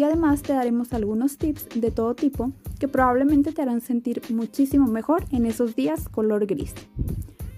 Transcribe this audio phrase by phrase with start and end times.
[0.00, 4.86] y además te daremos algunos tips de todo tipo que probablemente te harán sentir muchísimo
[4.86, 6.72] mejor en esos días color gris.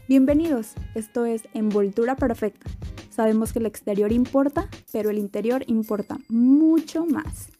[0.08, 2.68] Bienvenidos, esto es Envoltura Perfecta.
[3.10, 7.52] Sabemos que el exterior importa, pero el interior importa mucho más.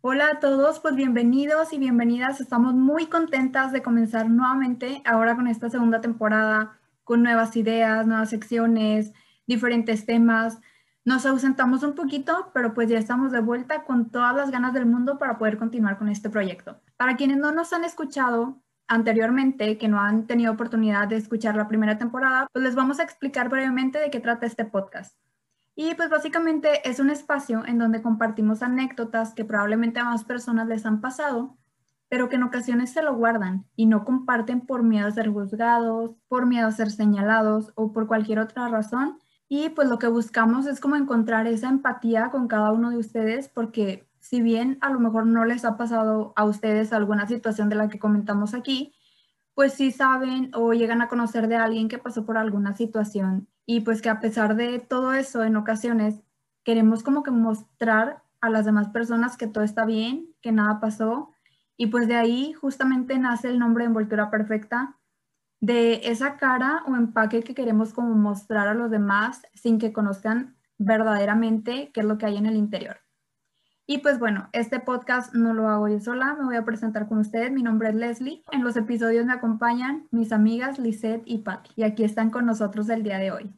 [0.00, 2.40] Hola a todos, pues bienvenidos y bienvenidas.
[2.40, 8.30] Estamos muy contentas de comenzar nuevamente ahora con esta segunda temporada, con nuevas ideas, nuevas
[8.30, 9.12] secciones,
[9.46, 10.58] diferentes temas.
[11.04, 14.86] Nos ausentamos un poquito, pero pues ya estamos de vuelta con todas las ganas del
[14.86, 16.80] mundo para poder continuar con este proyecto.
[16.96, 21.68] Para quienes no nos han escuchado anteriormente, que no han tenido oportunidad de escuchar la
[21.68, 25.16] primera temporada, pues les vamos a explicar brevemente de qué trata este podcast.
[25.74, 30.66] Y pues básicamente es un espacio en donde compartimos anécdotas que probablemente a más personas
[30.68, 31.56] les han pasado,
[32.08, 36.16] pero que en ocasiones se lo guardan y no comparten por miedo a ser juzgados,
[36.28, 40.66] por miedo a ser señalados o por cualquier otra razón y pues lo que buscamos
[40.66, 44.98] es como encontrar esa empatía con cada uno de ustedes, porque si bien a lo
[44.98, 48.92] mejor no les ha pasado a ustedes alguna situación de la que comentamos aquí,
[49.54, 53.48] pues sí saben o llegan a conocer de alguien que pasó por alguna situación.
[53.64, 56.22] Y pues que a pesar de todo eso en ocasiones
[56.64, 61.30] queremos como que mostrar a las demás personas que todo está bien, que nada pasó.
[61.76, 64.95] Y pues de ahí justamente nace el nombre de envoltura perfecta
[65.60, 70.56] de esa cara o empaque que queremos como mostrar a los demás sin que conozcan
[70.78, 72.98] verdaderamente qué es lo que hay en el interior.
[73.88, 77.18] Y pues bueno, este podcast no lo hago yo sola, me voy a presentar con
[77.18, 77.52] ustedes.
[77.52, 78.42] Mi nombre es Leslie.
[78.50, 81.70] En los episodios me acompañan mis amigas Lisette y Patty.
[81.76, 83.54] Y aquí están con nosotros el día de hoy.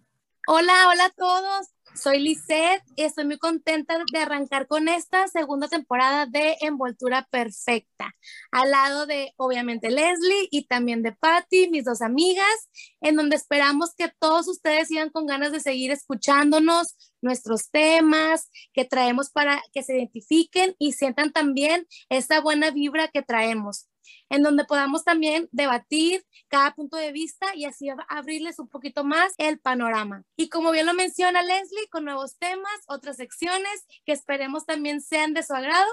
[0.47, 1.78] Hola, hola a todos.
[1.95, 8.15] Soy Lisette y estoy muy contenta de arrancar con esta segunda temporada de Envoltura Perfecta,
[8.53, 12.69] al lado de obviamente Leslie y también de Patty, mis dos amigas,
[13.01, 18.85] en donde esperamos que todos ustedes sigan con ganas de seguir escuchándonos, nuestros temas que
[18.85, 23.89] traemos para que se identifiquen y sientan también esa buena vibra que traemos
[24.29, 29.35] en donde podamos también debatir cada punto de vista y así abrirles un poquito más
[29.39, 30.25] el panorama.
[30.37, 35.35] Y como bien lo menciona Leslie, con nuevos temas, otras secciones que esperemos también sean
[35.35, 35.91] de su agrado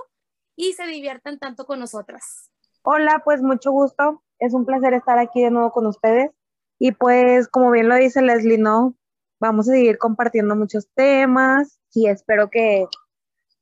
[0.56, 2.52] y se diviertan tanto con nosotras.
[2.84, 4.24] Hola, pues mucho gusto.
[4.40, 6.32] Es un placer estar aquí de nuevo con ustedes.
[6.78, 8.96] Y pues, como bien lo dice Leslie, ¿no?
[9.40, 12.86] Vamos a seguir compartiendo muchos temas y espero que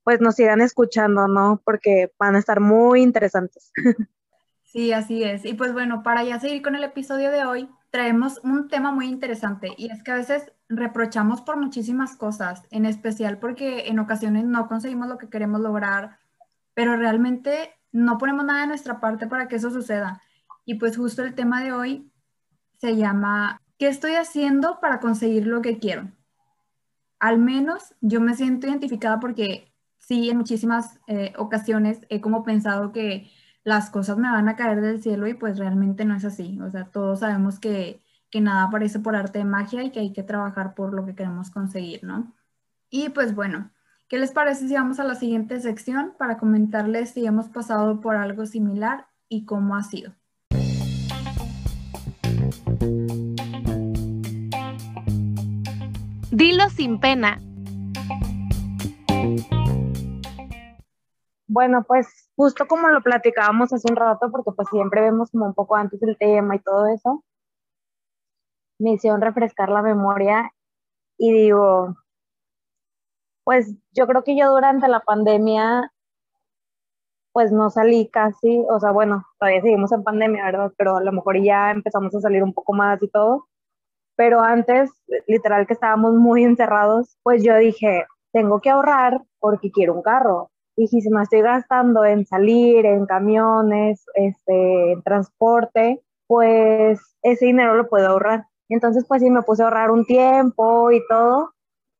[0.03, 1.61] pues nos sigan escuchando, ¿no?
[1.63, 3.71] Porque van a estar muy interesantes.
[4.73, 5.45] Sí, así es.
[5.45, 9.05] Y pues bueno, para ya seguir con el episodio de hoy, traemos un tema muy
[9.05, 14.45] interesante y es que a veces reprochamos por muchísimas cosas, en especial porque en ocasiones
[14.45, 16.17] no conseguimos lo que queremos lograr,
[16.73, 20.23] pero realmente no ponemos nada de nuestra parte para que eso suceda.
[20.65, 22.11] Y pues justo el tema de hoy
[22.79, 26.09] se llama ¿qué estoy haciendo para conseguir lo que quiero?
[27.19, 32.91] Al menos yo me siento identificada porque sí, en muchísimas eh, ocasiones he como pensado
[32.91, 33.29] que
[33.63, 36.59] las cosas me van a caer del cielo y pues realmente no es así.
[36.61, 40.11] O sea, todos sabemos que, que nada aparece por arte de magia y que hay
[40.11, 42.33] que trabajar por lo que queremos conseguir, ¿no?
[42.89, 43.71] Y pues bueno,
[44.09, 48.15] ¿qué les parece si vamos a la siguiente sección para comentarles si hemos pasado por
[48.15, 50.13] algo similar y cómo ha sido?
[56.31, 57.39] Dilo sin pena.
[61.47, 65.53] Bueno, pues justo como lo platicábamos hace un rato, porque pues siempre vemos como un
[65.53, 67.23] poco antes el tema y todo eso,
[68.79, 70.51] me hicieron refrescar la memoria
[71.17, 71.95] y digo,
[73.43, 75.91] pues yo creo que yo durante la pandemia,
[77.33, 80.71] pues no salí casi, o sea, bueno, todavía seguimos en pandemia, ¿verdad?
[80.77, 83.47] Pero a lo mejor ya empezamos a salir un poco más y todo.
[84.15, 84.91] Pero antes,
[85.27, 90.51] literal que estábamos muy encerrados, pues yo dije, tengo que ahorrar porque quiero un carro
[90.75, 97.45] y si se me estoy gastando en salir, en camiones, este, en transporte, pues ese
[97.45, 98.47] dinero lo puedo ahorrar.
[98.69, 101.53] Entonces, pues sí, me puse a ahorrar un tiempo y todo,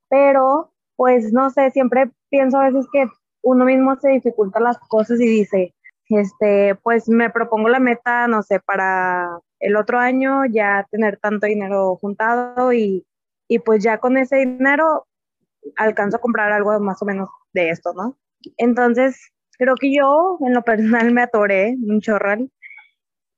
[0.10, 3.08] pero pues no sé, siempre pienso a veces que
[3.44, 5.74] uno mismo se dificulta las cosas y dice,
[6.10, 11.48] este, pues me propongo la meta, no sé, para el otro año ya tener tanto
[11.48, 13.06] dinero juntado y,
[13.48, 15.08] y pues ya con ese dinero
[15.78, 18.18] alcanzo a comprar algo más o menos de esto, ¿no?
[18.57, 22.51] Entonces, creo que yo en lo personal me atoré un chorral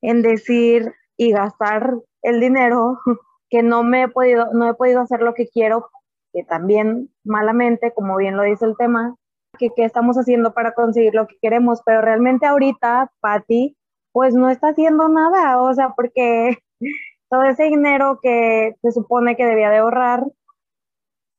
[0.02, 2.98] en decir y gastar el dinero
[3.50, 5.88] que no me he podido, no he podido hacer lo que quiero,
[6.32, 9.16] que también malamente, como bien lo dice el tema,
[9.58, 13.76] que qué estamos haciendo para conseguir lo que queremos, pero realmente ahorita, Patti,
[14.12, 16.58] pues no está haciendo nada, o sea, porque
[17.30, 20.24] todo ese dinero que se supone que debía de ahorrar,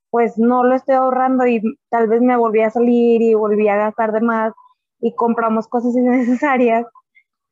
[0.09, 3.75] pues no lo estoy ahorrando y tal vez me volví a salir y volví a
[3.75, 4.53] gastar de más
[4.99, 6.85] y compramos cosas innecesarias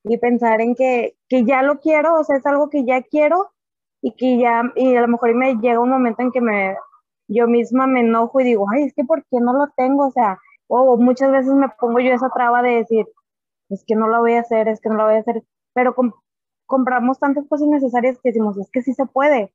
[0.04, 3.52] y pensar en que, que ya lo quiero, o sea, es algo que ya quiero
[4.02, 6.76] y que ya, y a lo mejor me llega un momento en que me,
[7.28, 10.08] yo misma me enojo y digo, ay, es que ¿por qué no lo tengo?
[10.08, 10.38] O sea,
[10.68, 13.06] o muchas veces me pongo yo esa traba de decir,
[13.70, 15.44] es que no lo voy a hacer, es que no lo voy a hacer,
[15.74, 15.96] pero
[16.68, 19.52] compramos tantas cosas necesarias que decimos, es que sí se puede.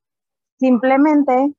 [0.59, 1.53] Simplemente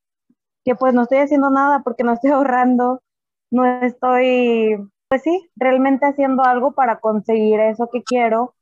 [0.65, 3.03] que pues no estoy haciendo nada porque no estoy ahorrando,
[3.51, 4.77] no estoy,
[5.09, 8.55] pues sí, realmente haciendo algo para conseguir eso que quiero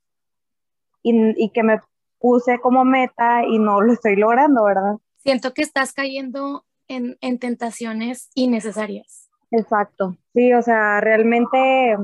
[1.03, 1.13] y,
[1.43, 1.81] y que me
[2.19, 4.97] puse como meta y no lo estoy logrando, ¿verdad?
[5.19, 9.31] Siento que estás cayendo en, en tentaciones innecesarias.
[9.51, 11.97] Exacto, sí, o sea, realmente,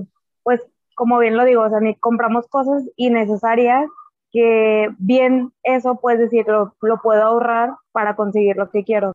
[0.42, 0.60] pues
[0.96, 3.88] como bien lo digo, o sea, ni compramos cosas innecesarias
[4.32, 9.12] que bien eso, puedes decir, lo, puedo ahorrar para conseguir lo que quiero.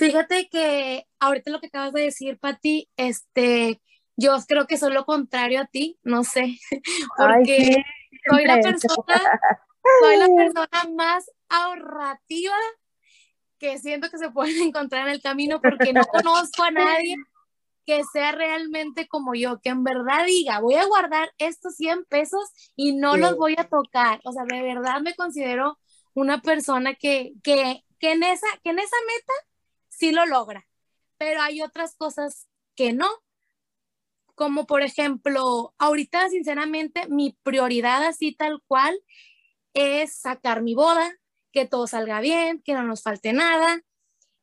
[0.00, 3.82] Fíjate que ahorita lo que acabas de decir, Pati, este,
[4.16, 6.58] yo creo que soy lo contrario a ti, no sé,
[7.18, 7.76] porque
[8.28, 9.40] soy la persona,
[10.00, 12.56] soy la persona más ahorrativa
[13.58, 17.16] que siento que se puede encontrar en el camino porque no conozco a nadie
[17.84, 22.50] que sea realmente como yo, que en verdad diga, voy a guardar estos 100 pesos
[22.74, 24.20] y no los voy a tocar.
[24.24, 25.78] O sea, de verdad me considero
[26.14, 29.32] una persona que, que, que, en esa, que en esa meta
[30.00, 30.66] sí lo logra,
[31.18, 33.08] pero hay otras cosas que no.
[34.34, 38.98] Como por ejemplo, ahorita sinceramente mi prioridad así tal cual
[39.74, 41.12] es sacar mi boda,
[41.52, 43.84] que todo salga bien, que no nos falte nada,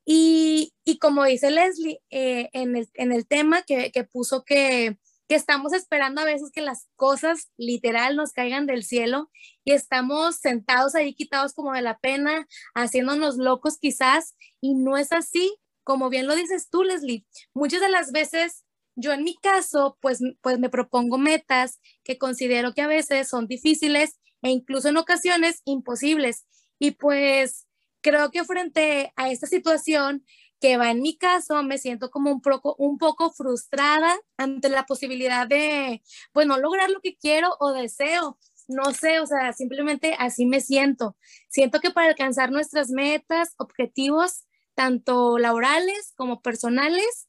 [0.09, 0.71] y,
[1.01, 4.97] como dice Leslie, eh, en, el, tema que, puso que,
[5.35, 9.29] estamos esperando a veces que las cosas literal nos caigan del cielo
[9.63, 15.11] y estamos sentados ahí quitados como de la pena, haciéndonos locos quizás, y no es
[15.11, 17.25] así, como bien lo dices tú, Leslie.
[17.53, 18.63] Muchas de las veces
[18.97, 23.47] yo en mi caso, pues, pues me propongo metas que considero que a veces son
[23.47, 26.45] difíciles e incluso en ocasiones imposibles.
[26.79, 27.67] Y pues
[28.01, 30.25] creo que frente a esta situación
[30.59, 34.85] que va en mi caso, me siento como un poco, un poco frustrada ante la
[34.85, 36.01] posibilidad de,
[36.33, 38.39] pues, no lograr lo que quiero o deseo.
[38.67, 41.15] No sé, o sea, simplemente así me siento.
[41.49, 44.45] Siento que para alcanzar nuestras metas, objetivos,
[44.75, 47.27] tanto laborales como personales,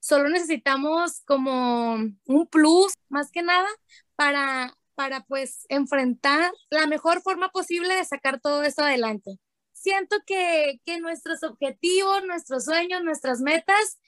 [0.00, 1.96] solo necesitamos como
[2.26, 3.68] un plus, más que nada,
[4.16, 9.40] para, para pues enfrentar la mejor forma posible de sacar todo esto adelante
[9.76, 13.98] siento que, nuestros objetivos, nuestros sueños, nuestras metas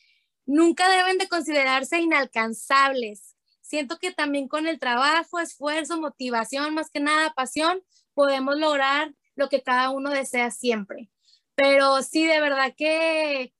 [0.46, 3.36] nunca deben de considerarse inalcanzables.
[3.60, 7.82] Siento que también con el trabajo, esfuerzo, motivación, más que nada pasión,
[8.14, 11.10] podemos lograr lo que cada uno desea siempre.
[11.54, 13.52] Pero sí, de verdad que,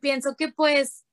[0.00, 1.04] pienso que pues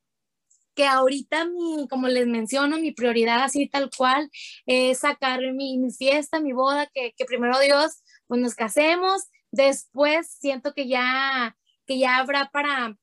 [0.76, 4.32] que ahorita mi, como les menciono, mi prioridad así tal cual
[4.66, 10.74] es sacar mi, fiesta, mi boda, que, que primero Dios, pues nos casemos Después siento
[10.74, 11.56] que ya,
[11.86, 12.98] que ya habrá para,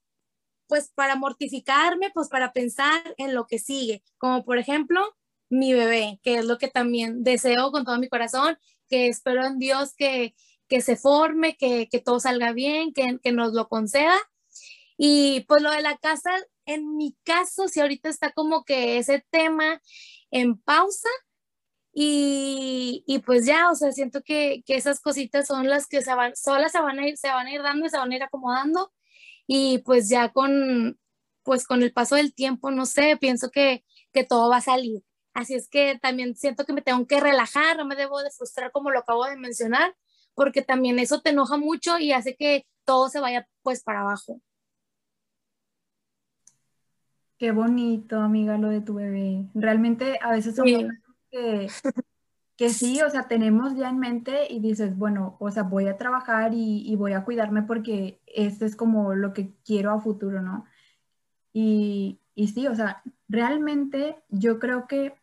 [0.66, 5.16] pues para mortificarme, pues para pensar en lo que sigue, como por ejemplo
[5.48, 9.60] mi bebé, que es lo que también deseo con todo mi corazón, que espero en
[9.60, 10.34] Dios que,
[10.66, 14.18] que se forme, que, que todo salga bien, que, que nos lo conceda.
[14.96, 16.32] Y pues lo de la casa,
[16.66, 19.80] en mi caso, si ahorita está como que ese tema
[20.32, 21.08] en pausa,
[21.92, 26.14] y, y, pues ya, o sea, siento que, que, esas cositas son las que se
[26.14, 28.16] van, solas se van a ir, se van a ir dando y se van a
[28.16, 28.92] ir acomodando.
[29.46, 30.98] Y pues ya con,
[31.42, 35.02] pues con el paso del tiempo, no sé, pienso que, que todo va a salir.
[35.34, 38.70] Así es que también siento que me tengo que relajar, no me debo de frustrar
[38.72, 39.96] como lo acabo de mencionar,
[40.34, 44.40] porque también eso te enoja mucho y hace que todo se vaya pues para abajo.
[47.38, 49.46] Qué bonito, amiga, lo de tu bebé.
[49.54, 50.66] Realmente a veces son
[51.30, 51.68] que,
[52.56, 55.96] que sí, o sea, tenemos ya en mente y dices, bueno, o sea, voy a
[55.96, 60.66] trabajar y, voy a cuidarme porque esto es como lo que quiero a futuro, ¿no?
[61.52, 65.14] Y, y sí, o sea, realmente yo creo que,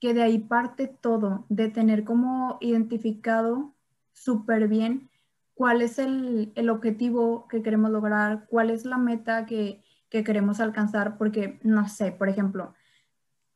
[0.00, 3.74] que de ahí parte todo, de tener como identificado
[4.12, 5.10] súper bien
[5.54, 10.60] cuál es el, el, objetivo que queremos lograr, cuál es la meta que, que queremos
[10.60, 12.74] alcanzar porque, no sé, por ejemplo,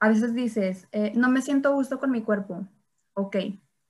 [0.00, 2.66] a veces dices, eh, no me siento gusto con mi cuerpo.
[3.14, 3.36] Ok,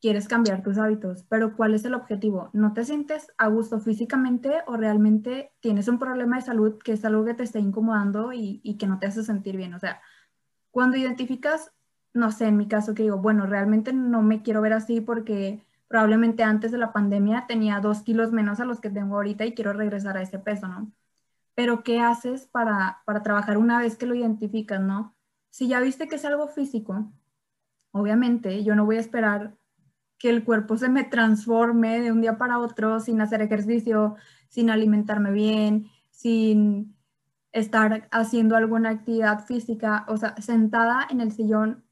[0.00, 2.50] quieres cambiar tus hábitos, pero ¿cuál es el objetivo?
[2.52, 7.04] ¿No te sientes a gusto físicamente o realmente tienes un problema de salud que es
[7.04, 9.74] algo que te está incomodando y, y que no te hace sentir bien?
[9.74, 10.02] O sea,
[10.70, 11.72] cuando identificas,
[12.12, 15.64] no sé, en mi caso que digo, bueno, realmente no me quiero ver así porque
[15.88, 19.54] probablemente antes de la pandemia tenía dos kilos menos a los que tengo ahorita y
[19.54, 20.92] quiero regresar a ese peso, ¿no?
[21.54, 25.13] Pero ¿qué haces para, para trabajar una vez que lo identificas, ¿no?
[25.54, 27.12] Si ya viste que es algo físico,
[27.92, 29.56] obviamente yo no voy a esperar
[30.18, 34.16] que el cuerpo se me transforme de un día para otro sin hacer ejercicio,
[34.48, 36.96] sin alimentarme bien, sin
[37.52, 41.84] estar haciendo alguna actividad física, o sea, sentada en el sillón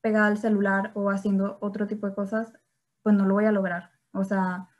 [0.00, 2.54] pegada al celular o haciendo otro tipo de cosas,
[3.02, 3.90] pues no lo voy a lograr.
[4.12, 4.70] O sea,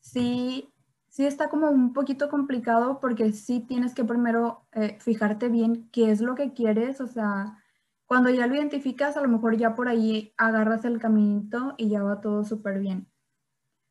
[0.00, 0.74] sí,
[1.06, 6.10] sí está como un poquito complicado porque sí tienes que primero eh, fijarte bien qué
[6.10, 7.62] es lo que quieres, o sea,
[8.08, 12.02] cuando ya lo identificas, a lo mejor ya por ahí agarras el caminito y ya
[12.02, 13.06] va todo súper bien.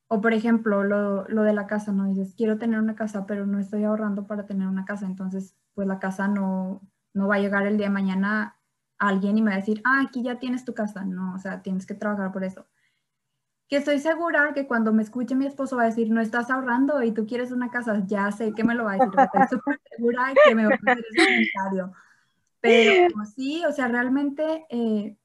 [0.08, 2.08] O por ejemplo, lo, de la casa, ¿no?
[2.08, 5.06] Dices, quiero tener una casa, pero no estoy ahorrando para tener una casa.
[5.06, 6.82] Entonces, pues la casa no,
[7.14, 8.58] no va a llegar el día de mañana
[8.98, 11.06] alguien y me va a decir, ah, aquí ya tienes tu casa.
[11.06, 12.66] No, o sea, tienes que trabajar por eso.
[13.70, 17.04] Que estoy segura que cuando me escuche mi esposo va a decir, no estás ahorrando
[17.04, 18.02] y tú quieres una casa.
[18.08, 19.12] Ya sé que me lo va a decir.
[19.16, 21.94] Estoy súper segura que me va a hacer ese comentario.
[22.62, 25.18] Pero sí, o sea, realmente eh,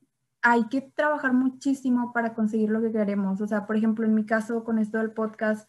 [0.42, 3.40] hay que trabajar muchísimo para conseguir lo que queremos.
[3.40, 5.68] O sea, por ejemplo, en mi caso con esto del podcast,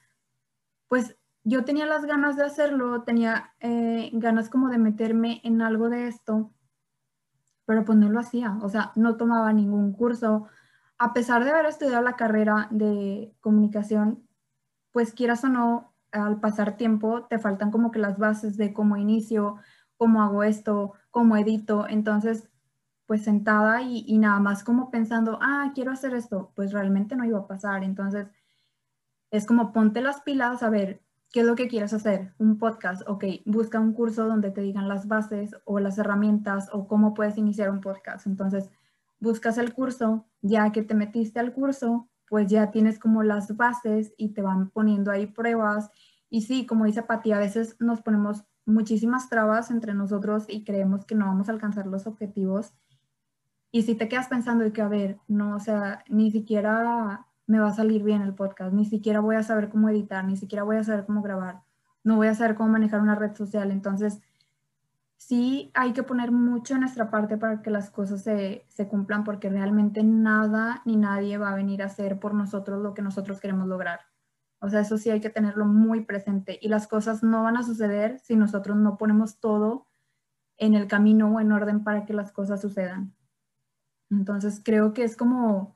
[0.87, 5.89] pues yo tenía las ganas de hacerlo, tenía eh, ganas como de meterme en algo
[5.89, 6.51] de esto,
[7.65, 8.57] pero pues no lo hacía.
[8.61, 10.47] O sea, no tomaba ningún curso.
[10.97, 14.27] A pesar de haber estudiado la carrera de comunicación,
[14.91, 18.97] pues quieras o no, al pasar tiempo te faltan como que las bases de cómo
[18.97, 19.57] inicio,
[20.03, 21.87] cómo hago esto, cómo edito.
[21.87, 22.49] Entonces,
[23.05, 27.39] pues sentada y, nada más como pensando, ah, quiero hacer esto, pues realmente no iba
[27.39, 27.85] a pasar.
[27.85, 28.27] Entonces,
[29.31, 32.33] es como ponte las pilas a ver qué es lo que quieres hacer.
[32.37, 36.85] Un podcast, ok, busca un curso donde te digan las bases o las herramientas o
[36.85, 38.27] cómo puedes iniciar un podcast.
[38.27, 38.69] Entonces,
[39.21, 44.13] buscas el curso, ya que te metiste al curso, pues ya tienes como las bases
[44.17, 45.91] y te van poniendo ahí pruebas.
[46.29, 51.05] Y sí, como dice Pati, a veces nos ponemos muchísimas trabas entre nosotros y creemos
[51.05, 52.73] que no vamos a alcanzar los objetivos.
[53.71, 57.59] Y si te quedas pensando de que, a ver, no, o sea, ni siquiera me
[57.59, 60.63] va a salir bien el podcast, ni siquiera voy a saber cómo editar, ni siquiera
[60.63, 61.61] voy a saber cómo grabar,
[62.03, 63.71] no voy a saber cómo manejar una red social.
[63.71, 64.21] Entonces,
[65.17, 69.23] sí hay que poner mucho en nuestra parte para que las cosas se, se cumplan,
[69.23, 73.39] porque realmente nada ni nadie va a venir a hacer por nosotros lo que nosotros
[73.39, 74.12] queremos lograr.
[74.63, 77.63] O sea, eso sí hay que tenerlo muy presente y las cosas no van a
[77.63, 79.87] suceder si nosotros no ponemos todo
[80.55, 83.13] en el camino o en orden para que las cosas sucedan.
[84.09, 85.75] Entonces creo que es como,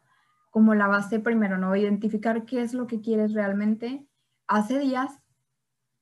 [0.52, 1.76] como la base primero, ¿no?
[1.76, 4.08] Identificar qué es lo que quieres realmente.
[4.48, 5.20] Hace días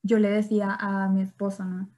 [0.04, 1.90] yo le decía a mi esposo, ¿no?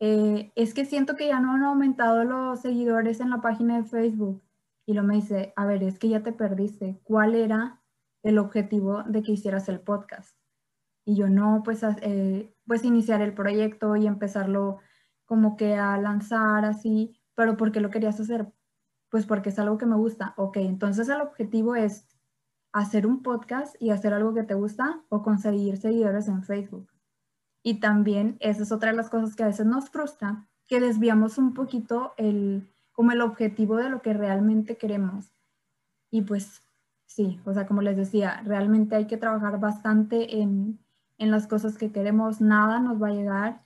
[0.00, 3.84] Eh, es que siento que ya no han aumentado los seguidores en la página de
[3.84, 4.42] Facebook.
[4.86, 7.00] Y lo me dice, a ver, es que ya te perdiste.
[7.04, 7.83] ¿Cuál era
[8.24, 10.36] el objetivo de que hicieras el podcast.
[11.04, 14.78] Y yo no, pues, eh, pues iniciar el proyecto y empezarlo
[15.26, 18.52] como que a lanzar así, pero ¿por qué lo querías hacer?
[19.10, 20.34] Pues porque es algo que me gusta.
[20.36, 22.08] Ok, entonces el objetivo es
[22.72, 26.90] hacer un podcast y hacer algo que te gusta o conseguir seguidores en Facebook.
[27.62, 31.38] Y también esa es otra de las cosas que a veces nos frustra, que desviamos
[31.38, 35.32] un poquito el, como el objetivo de lo que realmente queremos.
[36.10, 36.63] Y pues
[37.06, 40.80] Sí, o sea, como les decía, realmente hay que trabajar bastante en,
[41.18, 42.40] las cosas que queremos.
[42.40, 43.64] Nada nos va a llegar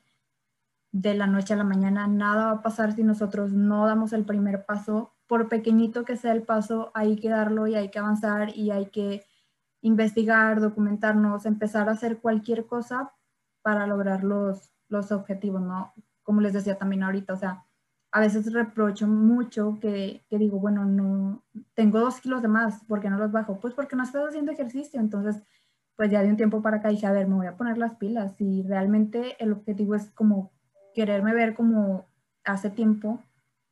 [0.93, 4.25] de la noche a la mañana, nada va a pasar si nosotros no damos el
[4.25, 5.15] primer paso.
[5.27, 8.87] Por pequeñito que sea el paso, hay que darlo y hay que avanzar y hay
[8.91, 9.25] que
[9.81, 13.13] investigar, documentarnos, empezar a hacer cualquier cosa
[13.63, 15.93] para lograr los, los objetivos, ¿no?
[16.23, 17.68] Como les decía también ahorita, o sea,
[18.11, 21.43] a veces reprocho mucho que, que, digo, bueno, no,
[21.75, 23.61] tengo dos kilos de más, ¿por qué no los bajo?
[23.61, 25.43] Pues porque no estoy haciendo ejercicio, entonces,
[25.97, 27.97] pues ya de un tiempo para acá dije, a ver, me voy a poner las
[27.97, 30.53] pilas y realmente el objetivo es como
[30.95, 32.07] quererme ver como
[32.45, 33.23] hace tiempo,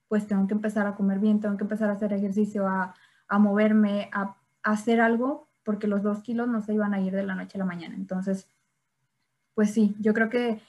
[0.09, 2.95] pues tengo que empezar a comer bien, tengo que empezar a hacer ejercicio, a,
[3.29, 7.25] a moverme, a hacer algo, porque los dos kilos no se iban a ir de
[7.25, 7.95] la noche a la mañana.
[7.97, 8.49] Entonces,
[9.55, 10.61] pues sí, yo creo que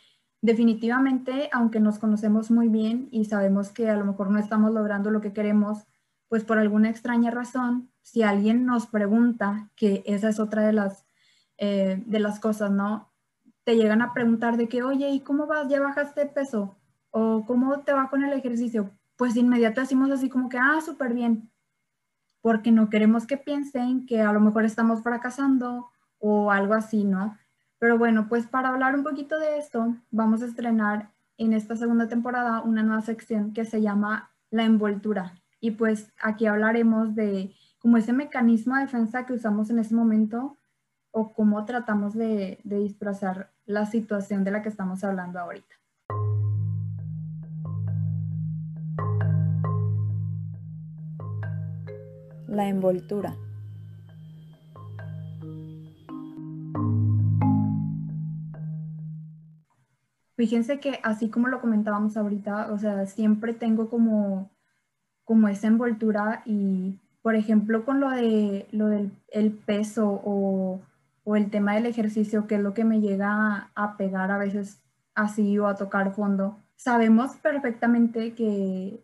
[0.41, 5.12] definitivamente, aunque nos conocemos muy bien y sabemos que a lo mejor no estamos logrando
[5.12, 5.88] lo que queremos,
[6.27, 11.06] pues por alguna extraña razón, si alguien nos pregunta, que esa es otra de las,
[11.58, 13.12] eh, de las cosas, ¿no?
[13.63, 15.67] Te llegan a preguntar de que, oye, ¿y cómo vas?
[15.70, 16.77] ¿Ya bajaste peso?
[17.12, 20.79] o cómo te va con el ejercicio, pues de inmediato decimos así como que, ah,
[20.86, 21.51] súper bien,
[22.41, 25.89] porque no queremos que piensen que a lo mejor estamos fracasando
[26.20, 27.38] o algo así, ¿no?
[27.79, 32.07] Pero bueno, pues para hablar un poquito de esto, vamos a estrenar en esta segunda
[32.07, 35.34] temporada una nueva sección que se llama la envoltura.
[35.60, 40.57] Y pues aquí hablaremos de como ese mecanismo de defensa que usamos en ese momento
[41.12, 45.75] o cómo tratamos de, de disfrazar la situación de la que estamos hablando ahorita.
[52.48, 53.36] La envoltura.
[60.38, 64.51] Fíjense que así como lo comentábamos ahorita, o sea, siempre tengo como,
[65.24, 70.79] como esa envoltura y, por ejemplo, con lo, de, lo del el peso o,
[71.24, 74.79] o, el tema del ejercicio, que es lo que me llega a, pegar a veces
[75.15, 79.03] así o a tocar fondo, sabemos perfectamente que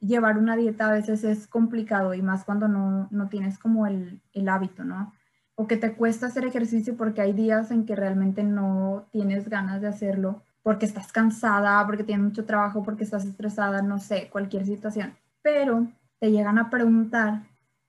[0.00, 4.20] llevar una dieta a veces es complicado y más cuando no, no tienes como el,
[4.32, 5.12] el hábito, ¿no?
[5.54, 9.80] O que te cuesta hacer ejercicio porque hay días en que realmente no tienes ganas
[9.80, 14.64] de hacerlo porque estás cansada, porque tienes mucho trabajo, porque estás estresada, no sé, cualquier
[14.64, 15.14] situación.
[15.42, 15.88] Pero
[16.20, 17.42] te llegan a preguntar,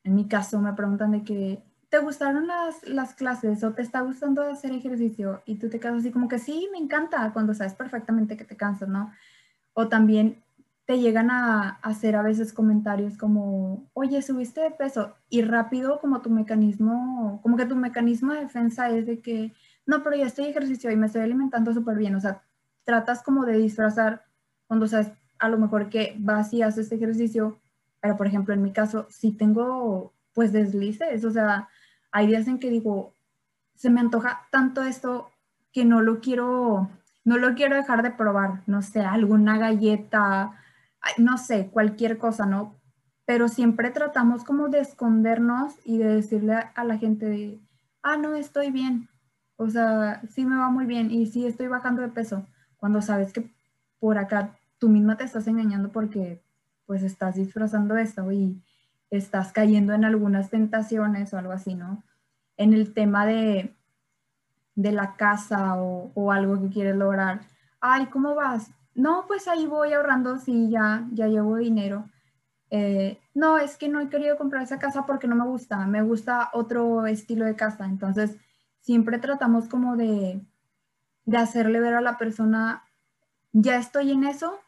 [0.03, 4.01] en mi caso me preguntan de que, ¿te gustaron las, las clases o te está
[4.01, 5.43] gustando hacer ejercicio?
[5.45, 8.57] Y tú te quedas así como que sí, me encanta, cuando sabes perfectamente que te
[8.57, 9.11] cansas, ¿no?
[9.73, 10.43] O también
[10.85, 16.21] te llegan a, hacer a veces comentarios como, oye, subiste de peso y rápido como
[16.21, 19.53] tu mecanismo, como que tu mecanismo de defensa es de que,
[19.85, 22.41] no, pero ya estoy ejercicio y me estoy alimentando súper bien, o sea,
[22.83, 24.25] tratas como de disfrazar
[24.67, 27.59] cuando sabes a lo mejor que vas y haces ejercicio,
[28.01, 31.69] pero por ejemplo en mi caso si tengo pues deslices, o sea,
[32.11, 33.13] hay días en que digo,
[33.75, 35.31] se me antoja tanto esto
[35.71, 36.89] que no lo quiero,
[37.23, 40.53] no lo quiero dejar de probar, no sé, alguna galleta,
[41.17, 42.75] no sé, cualquier cosa, ¿no?
[43.25, 47.59] Pero siempre tratamos como de escondernos y de decirle a la gente
[48.01, 49.09] ah, no, estoy bien,
[49.55, 52.47] o sea, sí me va muy bien y sí estoy bajando de peso
[52.83, 53.49] cuando sabes que
[53.97, 56.43] por acá tú misma te estás engañando porque
[56.85, 58.61] pues estás disfrazando esto y
[59.09, 62.03] estás cayendo en algunas tentaciones o algo así, ¿no?
[62.57, 63.73] En el tema de,
[64.75, 67.39] de la casa o, algo que quieres lograr.
[67.79, 68.69] Ay, ¿cómo vas?
[68.93, 72.09] No, pues ahí voy ahorrando, sí, ya, ya llevo dinero.
[72.69, 76.01] Eh, no, es que no he querido comprar esa casa porque no me gusta, me
[76.01, 77.85] gusta otro estilo de casa.
[77.85, 78.35] Entonces,
[78.81, 80.41] siempre tratamos como de,
[81.25, 82.83] de hacerle ver a la persona,
[83.51, 84.59] ya estoy en eso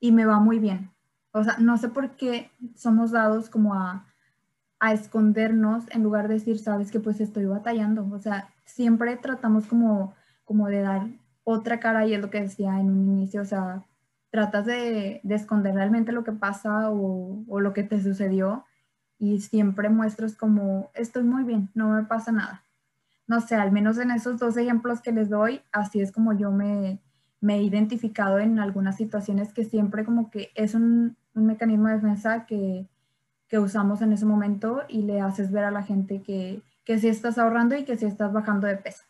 [0.00, 0.90] y me va muy bien.
[1.32, 4.06] O sea, no sé por qué somos dados como a,
[4.78, 8.08] a escondernos en lugar de decir, sabes que pues estoy batallando.
[8.12, 11.08] O sea, siempre tratamos como, como de dar
[11.44, 13.84] otra cara y es lo que decía en un inicio, o sea,
[14.30, 18.66] tratas de, de esconder realmente lo que pasa o, o, lo que te sucedió
[19.18, 22.62] y siempre muestras como, estoy muy bien, no me pasa nada
[23.28, 26.50] no sé, al menos en esos dos ejemplos que les doy, así es como yo
[26.50, 26.98] me,
[27.46, 32.86] he identificado en algunas situaciones que siempre como que es un, mecanismo de defensa que,
[33.52, 37.38] usamos en ese momento y le haces ver a la gente que, que sí estás
[37.38, 39.04] ahorrando y que sí estás bajando de peso.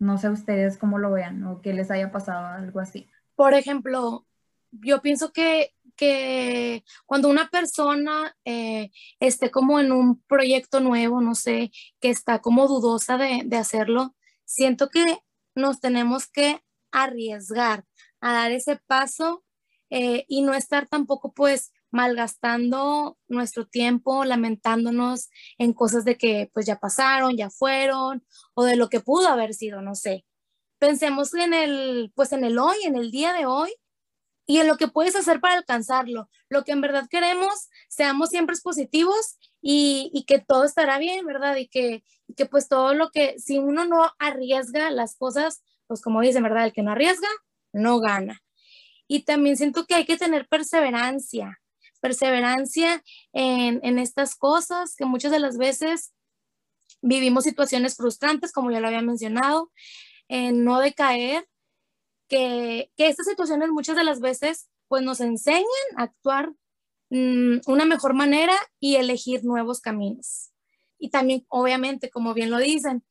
[0.00, 3.06] No sé ustedes cómo lo vean o que les haya pasado algo así.
[3.36, 4.26] Por ejemplo,
[4.72, 11.34] yo pienso que que cuando una persona eh, esté como en un proyecto nuevo, no
[11.34, 15.18] sé, que está como dudosa de, hacerlo, siento que
[15.54, 17.84] nos tenemos que arriesgar
[18.20, 19.44] a dar ese paso
[19.90, 26.66] eh, y no estar tampoco pues malgastando nuestro tiempo, lamentándonos en cosas de que pues
[26.66, 30.24] ya pasaron, ya fueron o de lo que pudo haber sido, no sé.
[30.78, 33.74] Pensemos en el pues en el hoy, en el día de hoy
[34.48, 36.30] y en lo que puedes hacer para alcanzarlo.
[36.48, 41.56] Lo que en verdad queremos, seamos siempre positivos y, y que todo estará bien, ¿verdad?
[41.56, 42.02] Y que,
[42.34, 46.64] que pues todo lo que, si uno no arriesga las cosas, pues como dicen, ¿verdad?
[46.64, 47.28] El que no arriesga,
[47.74, 48.40] no gana.
[49.06, 51.60] Y también siento que hay que tener perseverancia,
[52.00, 56.14] perseverancia en, en estas cosas que muchas de las veces
[57.02, 59.70] vivimos situaciones frustrantes, como ya lo había mencionado,
[60.26, 61.46] en no decaer
[62.28, 65.64] que, estas situaciones muchas de las veces pues nos enseñan
[65.96, 66.52] a actuar
[67.10, 70.50] mm, una mejor manera y elegir nuevos caminos.
[70.98, 73.04] Y también, obviamente, como bien lo dicen,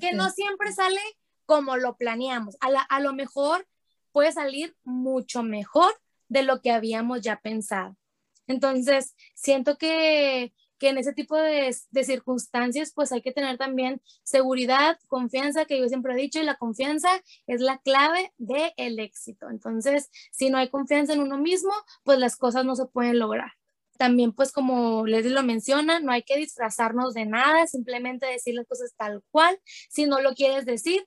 [0.00, 1.00] que no siempre sale
[1.46, 2.56] como lo planeamos.
[2.60, 3.66] A, a lo mejor
[4.12, 5.92] puede salir mucho mejor
[6.28, 7.96] de lo que habíamos ya pensado.
[8.46, 14.02] Entonces, siento que, que en ese tipo de, de, circunstancias pues hay que tener también
[14.24, 17.08] seguridad, confianza, que yo siempre he dicho, y la confianza
[17.46, 19.48] es la clave del éxito.
[19.48, 21.70] Entonces, si no hay confianza en uno mismo,
[22.02, 23.52] pues las cosas no se pueden lograr.
[23.96, 28.66] También pues como Leslie lo menciona, no hay que disfrazarnos de nada, simplemente decir las
[28.66, 29.56] cosas tal cual.
[29.88, 31.06] Si no lo quieres decir,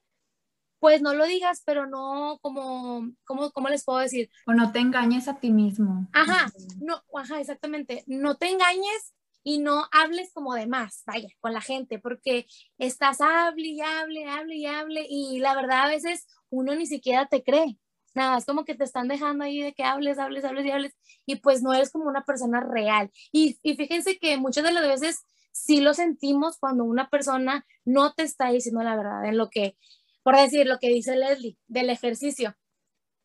[0.78, 4.30] pues no lo digas, pero no como, como, ¿cómo les puedo decir?
[4.46, 6.08] O no te engañes a ti mismo.
[6.14, 8.04] Ajá, no, ajá, exactamente.
[8.06, 9.12] No te engañes
[9.48, 12.46] y no hables como de más, vaya, con la gente, porque
[12.78, 17.26] estás hable y hable, hable y hable, y la verdad a veces uno ni siquiera
[17.26, 17.78] te cree.
[18.12, 20.96] Nada, es como que te están dejando ahí de que hables, hables, hables y hables,
[21.26, 23.12] y pues no eres como una persona real.
[23.30, 25.20] Y, y fíjense que muchas de las veces
[25.52, 29.76] sí lo sentimos cuando una persona no te está diciendo la verdad en lo que,
[30.24, 32.56] por decir lo que dice Leslie, del ejercicio.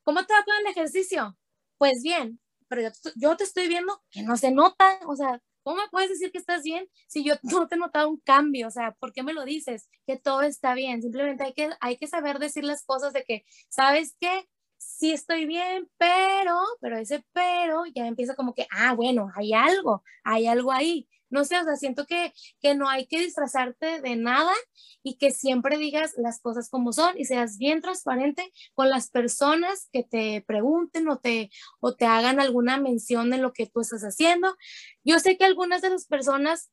[0.03, 1.35] ¿Cómo te va con el ejercicio?
[1.79, 5.77] Pues bien, pero yo, yo te estoy viendo que no se nota, o sea, ¿Cómo
[5.77, 8.67] me puedes decir que estás bien si yo no te he notado un cambio?
[8.67, 9.89] O sea, ¿por qué me lo dices?
[10.05, 11.01] Que todo está bien.
[11.01, 14.47] Simplemente hay que, hay que saber decir las cosas de que, ¿sabes qué?
[14.77, 20.03] Sí estoy bien, pero, pero ese pero ya empieza como que, ah, bueno, hay algo,
[20.23, 24.15] hay algo ahí no sé, o sea, siento que, que no hay que disfrazarte de
[24.15, 24.53] nada
[25.01, 29.89] y que siempre digas las cosas como son y seas bien transparente con las personas
[29.91, 34.03] que te pregunten o te, o te hagan alguna mención de lo que tú estás
[34.03, 34.55] haciendo.
[35.03, 36.69] Yo sé que algunas de las personas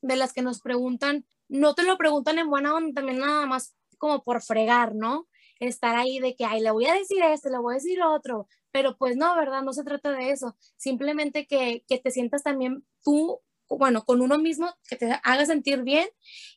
[0.00, 3.74] de las que nos preguntan, no te lo preguntan en buena onda, también nada más
[3.98, 5.28] como por fregar, ¿no?
[5.58, 8.46] Estar ahí de que, ay, le voy a decir esto, le voy a decir otro,
[8.70, 9.62] pero pues no, ¿verdad?
[9.62, 14.38] No se trata de eso, simplemente que, que te sientas también tú bueno, con uno
[14.38, 16.08] mismo, que te haga sentir bien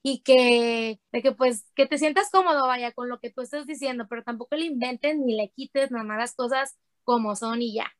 [0.01, 3.65] y que, de que pues, que te sientas cómodo, vaya, con lo que tú estás
[3.65, 7.75] diciendo, pero tampoco le inventes ni le quites nada más las cosas como son y
[7.75, 7.91] ya.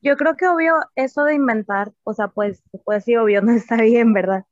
[0.00, 3.76] Yo creo que obvio eso de inventar, o sea, pues, pues sí, obvio, no está
[3.76, 4.44] bien, ¿verdad?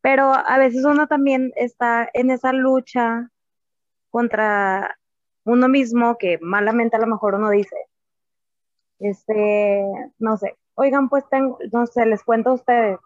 [0.00, 3.30] Pero a veces uno también está en esa lucha
[4.10, 4.96] contra
[5.44, 7.76] uno mismo que malamente a lo mejor uno dice,
[8.98, 9.84] este,
[10.18, 12.98] no sé, oigan, pues tengo, no sé, les cuento a ustedes,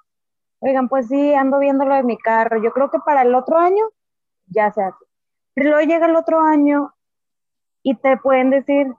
[0.60, 3.58] oigan, pues sí, ando viendo lo de mi carro, yo creo que para el otro
[3.58, 3.86] año
[4.46, 5.04] ya se hace.
[5.54, 6.94] Pero luego llega el otro año
[7.82, 8.92] y te pueden decir,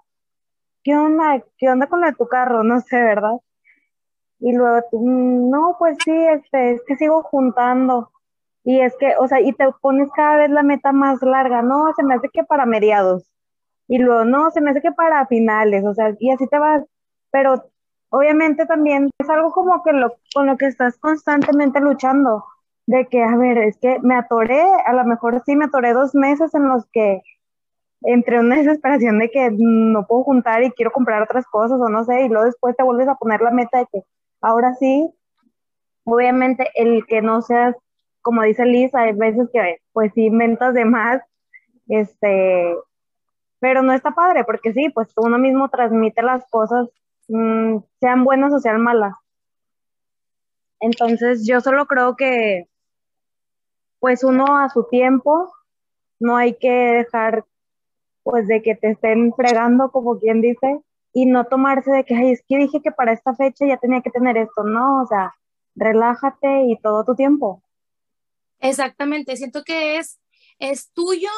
[0.84, 1.44] ¿qué onda?
[1.58, 2.64] ¿Qué onda con lo de tu carro?
[2.64, 3.40] No sé, ¿verdad?
[4.40, 8.12] Y luego, no, pues sí, este, es que sigo juntando.
[8.64, 11.92] Y es que, o sea, y te pones cada vez la meta más larga, no,
[11.96, 13.32] se me hace que para mediados.
[13.88, 16.84] Y luego, no, se me hace que para finales, o sea, y así te vas.
[17.32, 17.71] Pero
[18.12, 22.46] obviamente también es algo como que lo, con lo que estás constantemente luchando,
[22.86, 26.14] de que, a ver, es que me atoré, a lo mejor sí me atoré dos
[26.14, 27.22] meses en los que
[28.02, 32.04] entre una desesperación de que no puedo juntar y quiero comprar otras cosas o no
[32.04, 34.04] sé, y luego después te vuelves a poner la meta de que
[34.42, 35.10] ahora sí,
[36.04, 37.76] obviamente el que no seas,
[38.22, 41.22] como dice Liz, hay veces que pues sí inventas de más,
[41.88, 42.76] este,
[43.60, 46.90] pero no está padre, porque sí, pues uno mismo transmite las cosas
[47.34, 49.14] Mm, sean buenas o sean malas.
[50.82, 52.68] Entonces yo solo creo que
[54.00, 55.50] pues uno a su tiempo,
[56.20, 57.46] no hay que dejar
[58.24, 60.82] pues de que te estén fregando como quien dice
[61.14, 64.02] y no tomarse de que, ay, es que dije que para esta fecha ya tenía
[64.02, 65.34] que tener esto, no, o sea,
[65.76, 67.64] relájate y todo tu tiempo.
[68.60, 70.20] Exactamente, siento que es,
[70.60, 71.30] es tuyo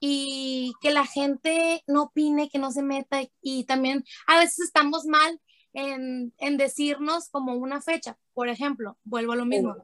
[0.00, 5.04] y que la gente no opine, que no se meta y también a veces estamos
[5.04, 5.40] mal
[5.72, 8.18] en, en decirnos como una fecha.
[8.32, 9.76] Por ejemplo, vuelvo a lo mismo.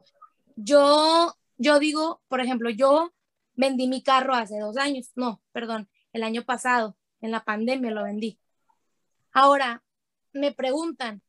[0.55, 3.13] Yo, yo digo, por ejemplo, yo
[3.53, 8.03] vendí mi carro hace dos años, no, perdón, el año pasado, en la pandemia lo
[8.03, 8.39] vendí.
[9.31, 9.83] Ahora,
[10.33, 11.21] me preguntan,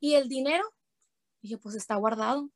[0.00, 0.64] ¿y el dinero?
[1.42, 2.50] dije, pues está guardado.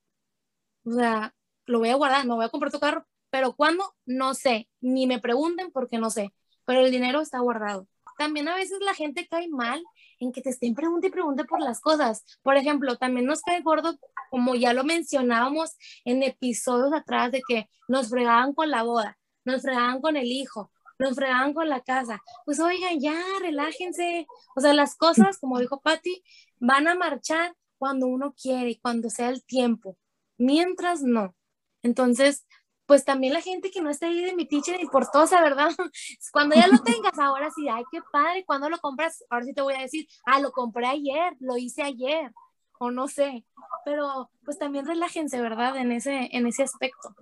[0.84, 1.34] O sea,
[1.66, 3.06] lo voy a guardar, no voy a comprar tu carro.
[3.34, 3.96] Pero ¿cuándo?
[4.06, 6.32] No sé, ni me pregunten porque no sé,
[6.64, 7.88] pero el dinero está guardado.
[8.16, 9.82] También a veces la gente cae mal
[10.20, 12.24] en que te estén preguntando y pregunte por las cosas.
[12.44, 13.98] Por ejemplo, también nos cae gordo,
[14.30, 15.72] como ya lo mencionábamos
[16.04, 20.70] en episodios atrás, de que nos fregaban con la boda, nos fregaban con el hijo,
[21.00, 22.22] nos fregaban con la casa.
[22.44, 24.28] Pues oigan, ya, relájense.
[24.54, 26.22] O sea, las cosas, como dijo Patti,
[26.60, 29.98] van a marchar cuando uno quiere y cuando sea el tiempo.
[30.38, 31.34] Mientras no.
[31.82, 32.46] Entonces,
[32.86, 35.68] pues también la gente que no esté ahí de mi teacher importosa, ¿verdad?
[36.32, 39.62] Cuando ya lo tengas, ahora sí, ay, qué padre, cuando lo compras, ahora sí te
[39.62, 42.32] voy a decir, ah, lo compré ayer, lo hice ayer,
[42.78, 43.44] o no sé,
[43.84, 45.76] pero pues también relájense, ¿verdad?
[45.76, 47.14] En ese, en ese aspecto.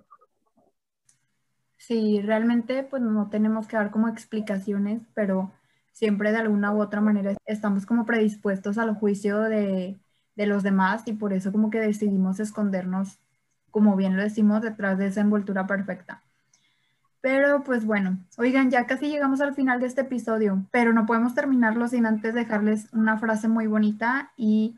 [1.77, 5.51] Sí, realmente pues no tenemos que dar como explicaciones, pero
[5.91, 9.99] siempre de alguna u otra manera estamos como predispuestos al juicio de,
[10.35, 13.19] de los demás y por eso como que decidimos escondernos,
[13.73, 16.21] como bien lo decimos, detrás de esa envoltura perfecta.
[17.21, 21.33] Pero pues bueno, oigan, ya casi llegamos al final de este episodio, pero no podemos
[21.33, 24.77] terminarlo sin antes dejarles una frase muy bonita y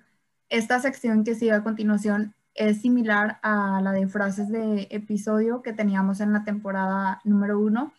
[0.50, 5.74] esta sección que sigue a continuación es similar a la de frases de episodio que
[5.74, 7.92] teníamos en la temporada número uno,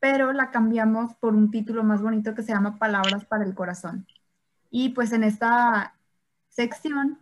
[0.00, 4.06] pero la cambiamos por un título más bonito que se llama Palabras para el Corazón.
[4.70, 5.94] Y pues en esta
[6.48, 7.18] sección,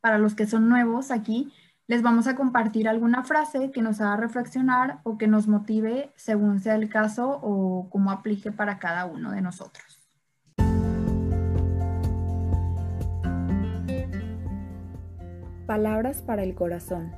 [0.00, 1.52] para los que son nuevos aquí,
[1.86, 6.60] les vamos a compartir alguna frase que nos haga reflexionar o que nos motive según
[6.60, 10.00] sea el caso o cómo aplique para cada uno de nosotros.
[15.66, 17.12] Palabras para el corazón.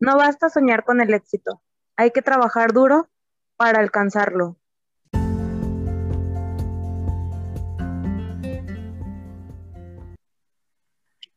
[0.00, 1.62] No basta soñar con el éxito,
[1.96, 3.08] hay que trabajar duro
[3.56, 4.58] para alcanzarlo.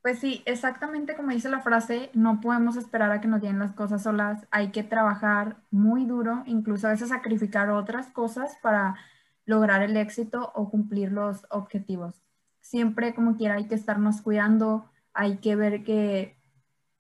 [0.08, 3.74] Pues sí, exactamente como dice la frase, no podemos esperar a que nos lleguen las
[3.74, 8.96] cosas solas, hay que trabajar muy duro, incluso a veces sacrificar otras cosas para
[9.44, 12.24] lograr el éxito o cumplir los objetivos.
[12.62, 16.38] Siempre como quiera hay que estarnos cuidando, hay que ver que,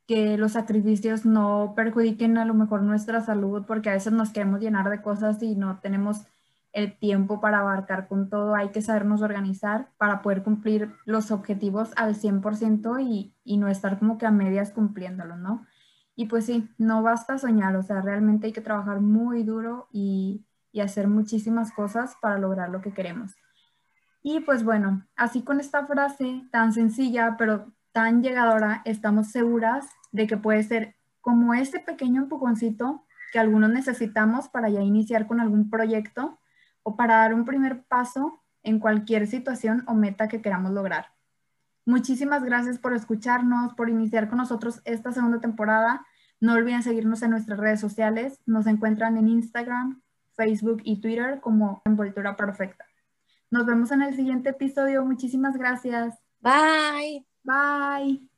[0.06, 4.60] que los sacrificios no perjudiquen a lo mejor nuestra salud, porque a veces nos queremos
[4.60, 6.26] llenar de cosas y no tenemos
[6.78, 11.92] el tiempo para abarcar con todo, hay que sabernos organizar para poder cumplir los objetivos
[11.96, 15.66] al 100% y, y no estar como que a medias cumpliéndolo, ¿no?
[16.16, 20.46] Y pues sí, no basta soñar, o sea, realmente hay que trabajar muy duro y,
[20.72, 23.36] y hacer muchísimas cosas para lograr lo que queremos.
[24.22, 30.28] Y pues bueno, así con esta frase tan sencilla, pero tan llegadora, estamos seguras de
[30.28, 35.72] que puede ser como ese pequeño empujoncito que algunos necesitamos para ya iniciar con algún
[35.72, 36.38] proyecto
[36.88, 41.08] o para dar un primer paso en cualquier situación o meta que queramos lograr.
[41.86, 46.06] Muchísimas gracias por escucharnos, por iniciar con nosotros esta segunda temporada.
[46.40, 48.40] No olviden seguirnos en nuestras redes sociales.
[48.46, 50.02] Nos encuentran en Instagram,
[50.38, 52.86] Facebook y Twitter como Envoltura Perfecta.
[53.52, 55.04] Nos vemos en el siguiente episodio.
[55.04, 56.18] Muchísimas gracias.
[56.40, 57.26] Bye.
[57.44, 58.30] Bye.